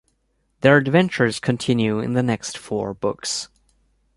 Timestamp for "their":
0.61-0.77